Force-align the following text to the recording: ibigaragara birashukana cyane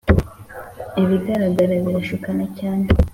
ibigaragara 1.01 1.73
birashukana 1.85 2.45
cyane 2.57 2.85